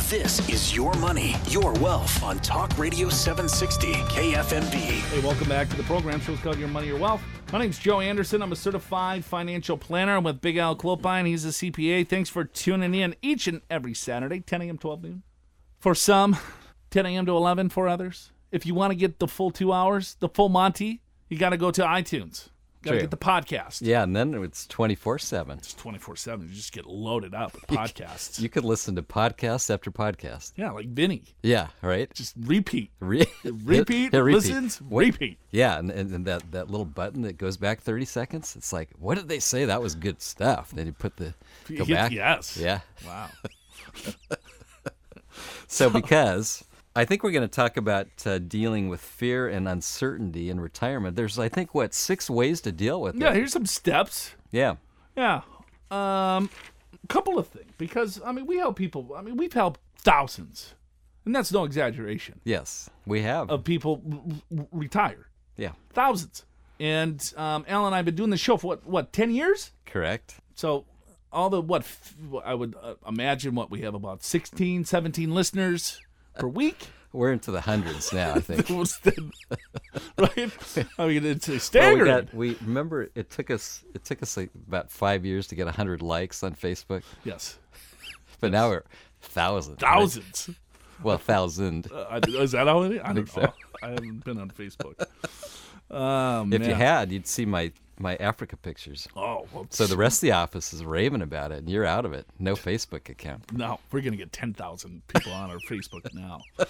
[0.09, 4.73] This is Your Money, Your Wealth on Talk Radio 760 KFMB.
[4.73, 6.19] Hey, welcome back to the program.
[6.19, 7.21] Show's called Your Money, Your Wealth.
[7.53, 8.43] My name's Joe Anderson.
[8.43, 10.17] I'm a certified financial planner.
[10.17, 11.25] I'm with Big Al Clopine.
[11.25, 12.07] He's a CPA.
[12.07, 15.23] Thanks for tuning in each and every Saturday, 10 a.m., 12 noon.
[15.81, 16.37] For some,
[16.91, 17.25] 10 a.m.
[17.25, 18.31] to 11 for others.
[18.51, 21.57] If you want to get the full two hours, the full Monty, you got to
[21.57, 22.49] go to iTunes.
[22.83, 23.79] Got to get the podcast.
[23.81, 25.57] Yeah, and then it's 24 7.
[25.57, 26.47] It's 24 7.
[26.47, 28.39] You just get loaded up with podcasts.
[28.39, 30.53] You could listen to podcast after podcast.
[30.55, 31.23] Yeah, like Vinny.
[31.41, 32.11] Yeah, right?
[32.13, 32.91] Just repeat.
[32.99, 35.39] Re- repeat, hit listens, repeat.
[35.51, 38.89] Yeah, and, and, and, that, that little button that goes back 30 seconds, it's like,
[38.97, 39.65] what did they say?
[39.65, 40.71] That was good stuff.
[40.71, 41.33] Then you put the,
[41.75, 42.11] go back.
[42.11, 42.57] Yes.
[42.57, 42.81] Yeah.
[43.05, 43.29] Wow.
[45.71, 46.63] So, because
[46.95, 51.15] I think we're going to talk about uh, dealing with fear and uncertainty in retirement.
[51.15, 53.35] There's, I think, what six ways to deal with yeah, it.
[53.35, 54.35] here's some steps.
[54.51, 54.75] Yeah.
[55.15, 55.41] Yeah.
[55.89, 56.49] Um,
[57.03, 59.13] a couple of things because I mean we help people.
[59.15, 60.73] I mean we've helped thousands,
[61.25, 62.39] and that's no exaggeration.
[62.45, 64.01] Yes, we have of people
[64.57, 65.27] r- retire.
[65.57, 66.45] Yeah, thousands.
[66.79, 69.71] And um, Alan and I have been doing the show for what what ten years?
[69.85, 70.35] Correct.
[70.55, 70.85] So
[71.31, 71.85] all the what
[72.43, 76.01] I would uh, imagine what we have about 16, 17 listeners
[76.37, 76.87] per week.
[77.13, 78.69] We're into the hundreds now, I think.
[80.17, 80.87] right?
[80.97, 82.07] I mean, it's staggering.
[82.07, 85.47] Well, we, got, we remember it took us it took us like about five years
[85.47, 87.03] to get hundred likes on Facebook.
[87.25, 87.59] Yes,
[88.39, 88.53] but yes.
[88.53, 88.83] now we're
[89.21, 89.79] thousands.
[89.79, 90.45] Thousands.
[90.47, 90.57] Right?
[91.03, 91.91] Well, thousand.
[91.91, 93.01] Uh, is that how many?
[93.01, 93.41] I don't so.
[93.41, 93.53] know.
[93.83, 95.05] I haven't been on Facebook.
[95.93, 99.07] Um, if you had, you'd see my my Africa pictures.
[99.15, 102.05] Oh, well, so the rest of the office is raving about it, and you're out
[102.05, 102.25] of it.
[102.39, 103.51] No Facebook account.
[103.53, 106.39] No, we're gonna get ten thousand people on our Facebook now.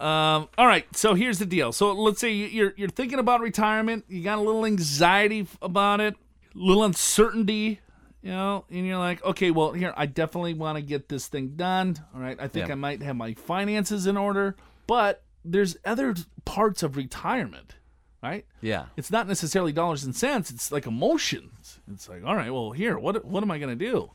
[0.00, 1.72] Um, all right, so here's the deal.
[1.72, 4.04] So let's say you're you're thinking about retirement.
[4.08, 7.80] You got a little anxiety about it, a little uncertainty,
[8.22, 11.54] you know, and you're like, okay, well, here I definitely want to get this thing
[11.56, 11.96] done.
[12.14, 12.74] All right, I think Yeah.
[12.74, 14.54] I might have my finances in order,
[14.86, 17.74] but there's other parts of retirement,
[18.22, 18.44] right?
[18.60, 18.86] Yeah.
[18.96, 20.50] It's not necessarily dollars and cents.
[20.50, 21.80] It's like emotions.
[21.92, 24.10] It's like, all right, well, here, what what am I gonna do?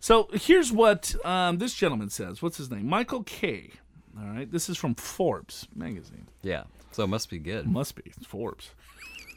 [0.00, 2.40] So here's what um, this gentleman says.
[2.40, 2.86] What's his name?
[2.86, 3.70] Michael K.
[4.18, 4.50] All right.
[4.50, 6.26] This is from Forbes magazine.
[6.42, 6.64] Yeah.
[6.90, 7.66] So it must be good.
[7.66, 8.02] Must be.
[8.06, 8.70] It's Forbes.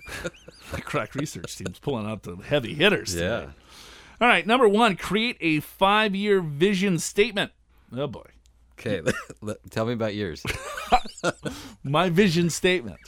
[0.72, 3.14] the crack research team's pulling out the heavy hitters.
[3.14, 3.48] today.
[4.20, 4.48] All right.
[4.48, 7.52] Number one, create a five year vision statement.
[7.96, 8.26] Oh, boy.
[8.80, 9.02] Okay.
[9.70, 10.44] Tell me about yours.
[11.84, 13.00] My vision statement.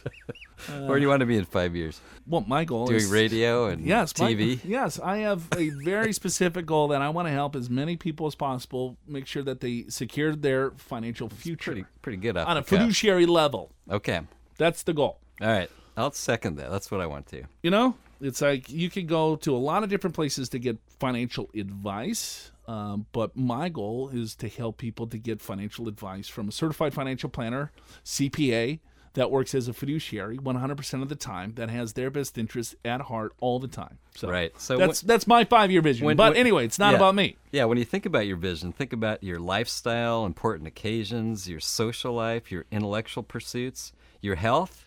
[0.68, 2.00] Where do you want to be in five years?
[2.28, 3.04] Well, my goal Doing is.
[3.04, 4.60] Doing radio and Yes, my- TV?
[4.64, 8.26] yes, I have a very specific goal that I want to help as many people
[8.28, 12.64] as possible make sure that they secure their financial future Pretty, pretty good on a
[12.64, 13.72] fiduciary level.
[13.90, 14.22] Okay.
[14.58, 15.20] That's the goal.
[15.42, 15.70] All right.
[15.98, 16.72] I'll second that.
[16.72, 17.44] That's what I want to.
[17.62, 20.78] You know, it's like you can go to a lot of different places to get
[21.00, 22.52] financial advice.
[22.68, 26.94] Um, but my goal is to help people to get financial advice from a certified
[26.96, 27.72] financial planner,
[28.04, 28.80] CPA,
[29.16, 33.02] that works as a fiduciary 100% of the time, that has their best interest at
[33.02, 33.98] heart all the time.
[34.16, 34.52] So Right.
[34.62, 36.06] So that's that's my five year vision.
[36.06, 36.98] when- but when- anyway, it's not yeah.
[36.98, 37.38] about me.
[37.52, 42.14] Yeah, when you think about your vision, think about your lifestyle, important occasions, your social
[42.14, 44.86] life, your intellectual pursuits, your health,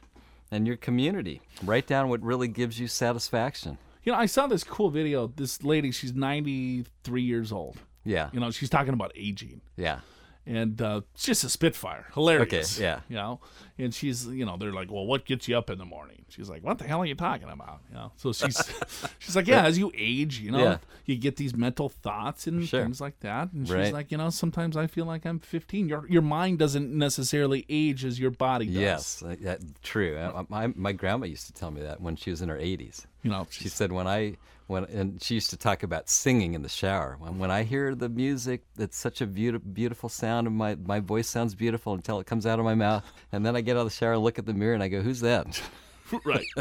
[0.50, 1.42] and your community.
[1.62, 3.76] Write down what really gives you satisfaction.
[4.04, 5.26] You know, I saw this cool video.
[5.34, 7.78] This lady, she's 93 years old.
[8.04, 8.30] Yeah.
[8.32, 9.60] You know, she's talking about aging.
[9.76, 10.00] Yeah.
[10.48, 12.76] And uh, it's just a spitfire, hilarious.
[12.78, 13.00] Okay, yeah.
[13.08, 13.40] you know,
[13.76, 16.24] and she's, you know, they're like, well, what gets you up in the morning?
[16.30, 17.80] She's like, what the hell are you talking about?
[17.90, 18.58] You know, so she's,
[19.18, 20.78] she's like, yeah, as you age, you know, Yeah.
[21.04, 22.82] you get these mental thoughts and Sure.
[22.82, 23.52] things like that.
[23.52, 23.92] And she's Right.
[23.92, 25.88] like, you know, sometimes I feel like I'm 15.
[25.88, 28.74] Your your mind doesn't necessarily age as your body does.
[28.74, 30.16] Yes, that, true.
[30.16, 33.06] Uh, My, my grandma used to tell me that when she was in her 80s.
[33.22, 34.36] you know, She said when I
[34.68, 37.16] when and she used to talk about singing in the shower.
[37.18, 41.00] When, when I hear the music, it's such a beautiful beautiful sound, and my my
[41.00, 43.80] voice sounds beautiful until it comes out of my mouth, and then I get out
[43.80, 45.60] of the shower and look at the mirror and I go, "Who's that?"
[46.24, 46.46] right.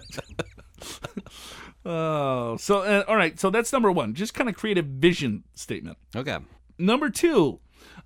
[1.86, 3.39] Oh, so uh, all right.
[3.39, 4.13] So that's number one.
[4.13, 5.98] Just kind of create a vision statement.
[6.15, 6.38] Okay.
[6.78, 7.60] Number two,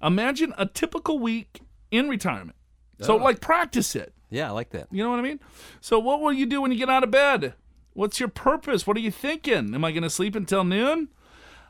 [0.04, 2.56] imagine a typical week in retirement.
[3.02, 3.24] So, Oh.
[3.24, 4.14] like, practice it.
[4.30, 4.88] Yeah, I like that.
[4.92, 5.40] You know what I mean?
[5.82, 7.56] So, what will you do when you get out of bed?
[7.94, 8.88] What's your purpose?
[8.88, 9.76] What are you thinking?
[9.76, 11.10] Am I going to sleep until noon?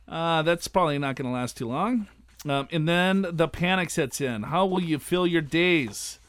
[0.07, 2.07] Uh, that's probably not going to last too long.
[2.47, 4.43] Um, and then the panic sets in.
[4.43, 6.19] How will you fill your days?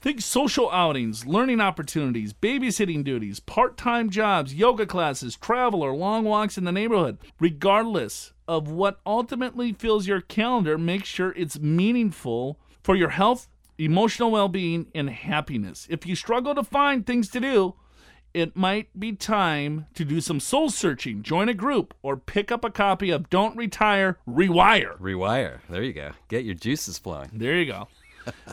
[0.00, 6.24] Think social outings, learning opportunities, babysitting duties, part time jobs, yoga classes, travel, or long
[6.24, 7.18] walks in the neighborhood.
[7.38, 14.32] Regardless of what ultimately fills your calendar, make sure it's meaningful for your health, emotional
[14.32, 15.86] well being, and happiness.
[15.88, 17.74] If you struggle to find things to do,
[18.34, 22.64] it might be time to do some soul searching, join a group, or pick up
[22.64, 24.98] a copy of Don't Retire, Rewire.
[24.98, 25.60] Rewire.
[25.68, 26.12] There you go.
[26.28, 27.30] Get your juices flowing.
[27.32, 27.88] There you go.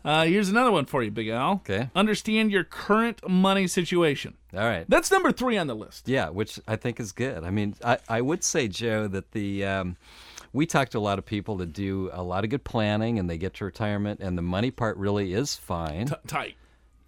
[0.03, 1.51] Uh, here's another one for you, Big Al.
[1.55, 1.89] Okay.
[1.93, 4.33] Understand your current money situation.
[4.51, 4.85] All right.
[4.89, 6.07] That's number three on the list.
[6.07, 7.43] Yeah, which I think is good.
[7.43, 9.97] I mean, I, I would say, Joe, that the um,
[10.53, 13.29] we talk to a lot of people that do a lot of good planning and
[13.29, 16.07] they get to retirement, and the money part really is fine.
[16.07, 16.55] T- tight.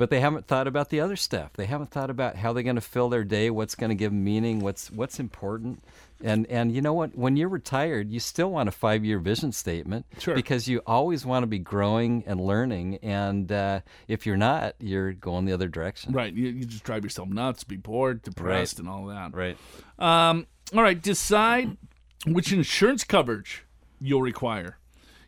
[0.02, 1.54] But they haven't thought about the other stuff.
[1.54, 4.12] They haven't thought about how they're going to fill their day, what's going to give
[4.12, 5.84] meaning, what's what's important.
[6.24, 7.16] And and you know what?
[7.16, 10.34] When you're retired, you still want a five year vision statement Sure.
[10.34, 12.96] because you always want to be growing and learning.
[13.04, 16.14] And uh, if you're not, you're going the other direction.
[16.14, 16.34] Right.
[16.34, 19.36] You, you just drive yourself nuts, be bored, depressed, and all that.
[19.36, 19.56] Right.
[20.00, 21.00] Um, all right.
[21.00, 21.78] Decide
[22.26, 23.66] which insurance coverage
[24.00, 24.80] you'll require.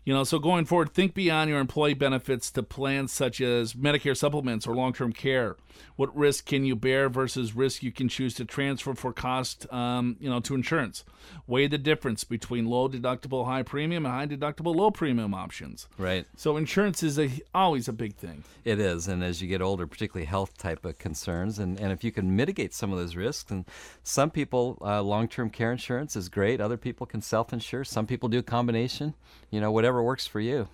[0.05, 4.17] You know, so going forward, think beyond your employee benefits to plans such as Medicare
[4.17, 5.55] supplements or long-term care.
[5.95, 10.17] What risk can you bear versus risk you can choose to transfer for cost, um,
[10.19, 11.03] you know, to insurance?
[11.47, 15.87] Weigh the difference between low deductible, high premium, and high deductible, low premium options.
[15.97, 16.25] Right.
[16.35, 18.43] So insurance is a, always a big thing.
[18.65, 22.03] It is, and as you get older, particularly health type of concerns, and, and if
[22.03, 23.65] you can mitigate some of those risks, and
[24.03, 26.61] some people, uh, long term care insurance is great.
[26.61, 27.83] Other people can self insure.
[27.83, 29.13] Some people do a combination.
[29.49, 30.67] You know, whatever works for you.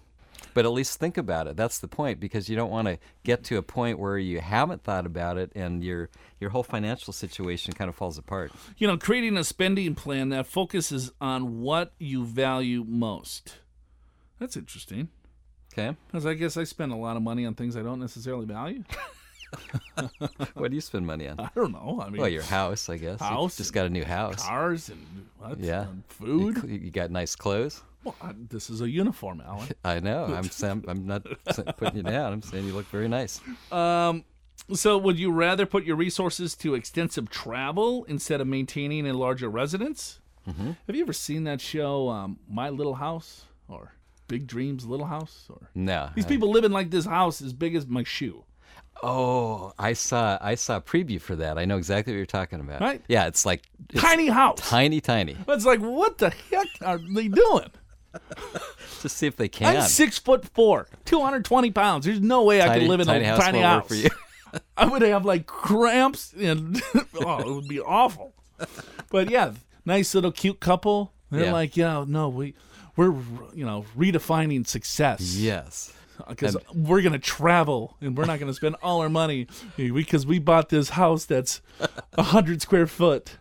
[0.53, 1.55] But at least think about it.
[1.57, 4.83] That's the point, because you don't want to get to a point where you haven't
[4.83, 8.51] thought about it, and your your whole financial situation kind of falls apart.
[8.77, 13.57] you know, creating a spending plan that focuses on what you value most.
[14.39, 15.09] That's interesting.
[15.73, 18.45] Okay, Because I guess I spend a lot of money on things I don't necessarily
[18.47, 18.83] value.
[20.53, 21.39] what do you spend money on?
[21.39, 22.01] I don't know.
[22.03, 23.19] I mean, Well, your house, I guess.
[23.19, 24.43] You House just got a new house.
[24.43, 25.05] cars and
[25.37, 25.59] what?
[25.59, 25.87] Yeah.
[25.87, 26.55] and food.
[26.57, 27.83] cl- you got nice clothes.
[28.03, 29.67] Well, I, this is a uniform, Alan.
[29.83, 30.25] I know.
[30.25, 30.83] I'm Sam.
[30.87, 31.25] I'm not
[31.77, 32.33] putting you down.
[32.33, 33.41] I'm saying you look very nice.
[33.71, 34.23] Um,
[34.73, 39.49] so, would you rather put your resources to extensive travel instead of maintaining a larger
[39.49, 40.19] residence?
[40.47, 40.71] Mm-hmm.
[40.87, 43.93] Have you ever seen that show, um, My Little House, or
[44.27, 45.47] Big Dreams Little House?
[45.49, 46.09] Or No.
[46.15, 48.43] these I- people live in like this house as big as my shoe.
[49.01, 51.57] Oh, I saw I saw a preview for that.
[51.57, 52.81] I know exactly what you're talking about.
[52.81, 53.01] Right?
[53.07, 54.59] Yeah, it's like it's Tiny house.
[54.69, 55.37] tiny, tiny.
[55.47, 57.69] It's like, what the heck are they doing?
[59.01, 59.77] Just see if they can.
[59.77, 62.05] I'm six foot four, 220 pounds.
[62.05, 63.87] There's no way I Tiny- could live in tiny a house tiny house.
[63.87, 64.09] for you.
[64.77, 66.81] I would have like cramps and
[67.23, 68.33] oh, it would be awful.
[69.11, 69.53] But yeah,
[69.85, 71.13] nice little cute couple.
[71.31, 71.53] They're Yeah.
[71.53, 72.55] like, yeah, no, we
[72.95, 73.13] we're
[73.53, 75.35] you know redefining success.
[75.35, 75.93] Yes.
[76.27, 79.47] because we're gonna travel and we're not gonna spend all our money
[79.77, 81.61] because we bought this house that's
[82.13, 83.37] a hundred square foot.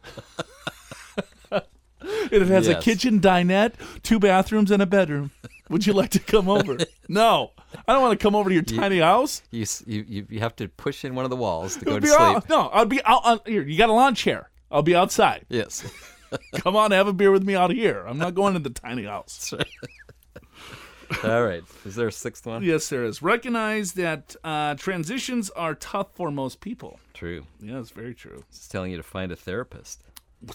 [2.00, 5.30] It has a kitchen, dinette, two bathrooms, and a bedroom.
[5.70, 6.78] Would you like to come over?
[7.08, 7.52] no,
[7.86, 9.42] I don't want to come over to your tiny house.
[9.50, 12.06] You, you you you have to push in one of the walls to go to
[12.06, 12.20] sleep.
[12.20, 13.62] all- no, I'll be out on here.
[13.62, 14.50] You got a lawn chair.
[14.70, 15.44] I'll be outside.
[15.48, 15.84] Yes.
[16.56, 18.04] Come on, have a beer with me out here.
[18.06, 19.52] I'm not going to the tiny house.
[21.24, 21.62] All right.
[21.86, 22.62] Is there a sixth one?
[22.62, 23.22] Yes, there is.
[23.22, 27.00] Recognize that uh, transitions are tough for most people.
[27.14, 27.46] True.
[27.62, 28.44] Yeah, it's very true.
[28.50, 30.02] It's telling you to find a therapist.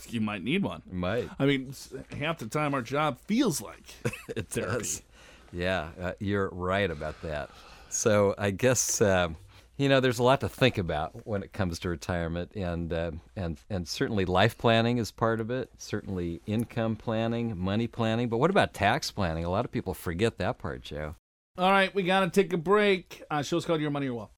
[0.10, 0.82] You might need one.
[0.90, 1.30] You might.
[1.40, 1.74] I mean,
[2.18, 3.84] half the time our job feels like
[4.36, 4.78] It therapy.
[4.78, 5.02] does.
[5.52, 7.50] Yeah, uh, you're right about that.
[7.90, 9.36] So I guess um,
[9.78, 13.12] you know there's a lot to think about when it comes to retirement, and uh,
[13.36, 15.70] and and certainly life planning is part of it.
[15.78, 18.30] Certainly income planning, money planning.
[18.30, 19.46] But what about tax planning?
[19.46, 21.16] A lot of people forget that part, Joe.
[21.56, 23.22] All right, we got to take a break.
[23.30, 24.32] Uh, show's called Your Money, Your Wealth.